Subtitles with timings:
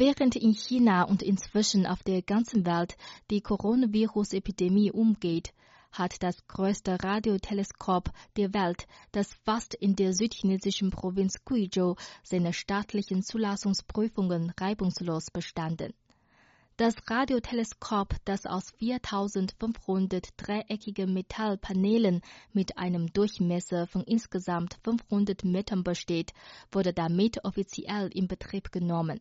[0.00, 2.96] Während in China und inzwischen auf der ganzen Welt
[3.32, 5.52] die Coronavirus-Epidemie umgeht,
[5.90, 13.24] hat das größte Radioteleskop der Welt, das fast in der südchinesischen Provinz Guizhou seine staatlichen
[13.24, 15.92] Zulassungsprüfungen reibungslos bestanden.
[16.76, 22.20] Das Radioteleskop, das aus 4500 dreieckigen Metallpanelen
[22.52, 26.34] mit einem Durchmesser von insgesamt 500 Metern besteht,
[26.70, 29.18] wurde damit offiziell in Betrieb genommen.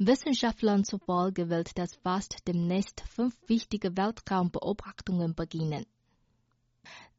[0.00, 5.86] Wissenschaftlern zufolge wird das fast demnächst fünf wichtige Weltraumbeobachtungen beginnen.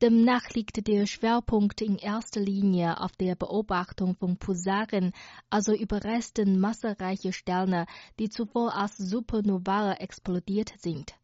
[0.01, 5.11] Demnach liegt der Schwerpunkt in erster Linie auf der Beobachtung von Pulsaren,
[5.49, 7.85] also Überresten massereicher Sterne,
[8.17, 11.15] die zuvor als Supernovae explodiert sind.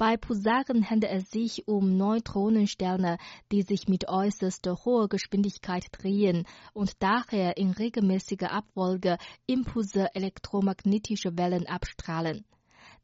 [0.00, 3.18] Bei Pulsaren handelt es sich um Neutronensterne,
[3.52, 11.66] die sich mit äußerst hoher Geschwindigkeit drehen und daher in regelmäßiger Abfolge Impulse elektromagnetischer Wellen
[11.66, 12.46] abstrahlen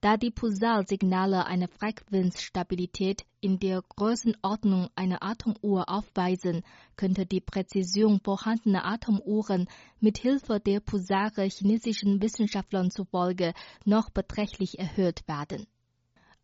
[0.01, 6.63] da die Pulsarsignale eine Frequenzstabilität in der Größenordnung einer Atomuhr aufweisen,
[6.97, 9.69] könnte die Präzision vorhandener Atomuhren
[10.01, 13.53] mit Hilfe der Pulsare chinesischen Wissenschaftlern zufolge
[13.85, 15.67] noch beträchtlich erhöht werden.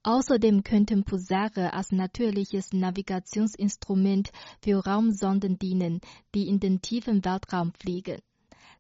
[0.05, 6.00] Außerdem könnten Pulsare als natürliches Navigationsinstrument für Raumsonden dienen,
[6.34, 8.20] die in den tiefen Weltraum fliegen.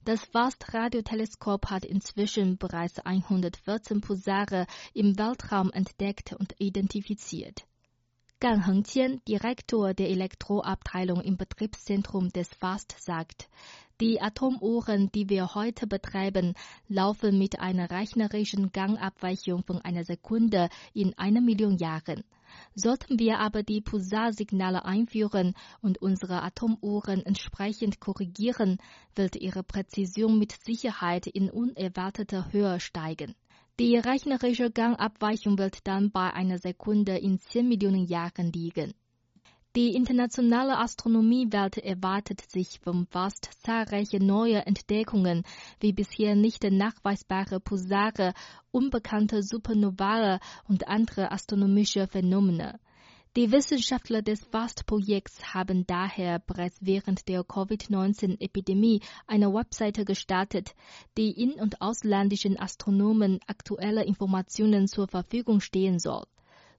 [0.04, 7.66] Das FAST-Radioteleskop hat inzwischen bereits 114 Pulsare im Weltraum entdeckt und identifiziert.
[8.40, 13.48] Gan Hengqian, Direktor der Elektroabteilung im Betriebszentrum des FAST, sagt,
[14.02, 16.54] die Atomuhren, die wir heute betreiben,
[16.88, 22.24] laufen mit einer rechnerischen Gangabweichung von einer Sekunde in einer Million Jahren.
[22.74, 28.78] Sollten wir aber die Pulsarsignale einführen und unsere Atomuhren entsprechend korrigieren,
[29.14, 33.36] wird ihre Präzision mit Sicherheit in unerwarteter Höhe steigen.
[33.78, 38.94] Die rechnerische Gangabweichung wird dann bei einer Sekunde in 10 Millionen Jahren liegen.
[39.74, 45.44] Die internationale Astronomiewelt erwartet sich vom fast zahlreiche neue Entdeckungen,
[45.80, 48.34] wie bisher nicht nachweisbare Pulsare,
[48.70, 52.80] unbekannte Supernovae und andere astronomische Phänomene.
[53.34, 60.74] Die Wissenschaftler des FAST-Projekts haben daher bereits während der Covid-19-Epidemie eine Webseite gestartet,
[61.16, 66.24] die in- und ausländischen Astronomen aktuelle Informationen zur Verfügung stehen soll.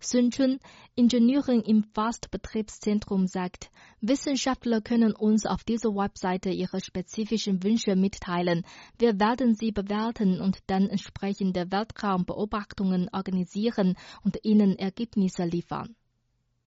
[0.04, 0.60] Sun Chun,
[0.96, 3.72] Ingenieurin im FAST-Betriebszentrum, sagt,
[4.02, 8.66] Wissenschaftler können uns auf dieser Webseite ihre spezifischen Wünsche mitteilen.
[9.00, 15.96] Wir werden sie bewerten und dann entsprechende Weltraumbeobachtungen organisieren und ihnen Ergebnisse liefern.